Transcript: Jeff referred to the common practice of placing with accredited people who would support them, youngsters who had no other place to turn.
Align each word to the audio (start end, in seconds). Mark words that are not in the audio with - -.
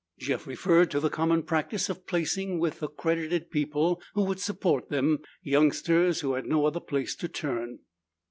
Jeff 0.19 0.47
referred 0.47 0.89
to 0.89 0.99
the 0.99 1.11
common 1.11 1.43
practice 1.43 1.87
of 1.87 2.07
placing 2.07 2.57
with 2.57 2.81
accredited 2.81 3.51
people 3.51 4.01
who 4.15 4.23
would 4.23 4.39
support 4.39 4.89
them, 4.89 5.19
youngsters 5.43 6.21
who 6.21 6.33
had 6.33 6.47
no 6.47 6.65
other 6.65 6.79
place 6.79 7.15
to 7.15 7.27
turn. 7.27 7.77